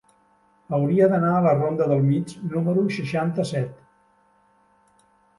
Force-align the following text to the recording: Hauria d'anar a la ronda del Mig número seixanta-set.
Hauria 0.75 1.09
d'anar 1.09 1.33
a 1.39 1.43
la 1.47 1.51
ronda 1.57 1.85
del 1.91 2.01
Mig 2.07 2.33
número 2.53 2.85
seixanta-set. 2.95 3.85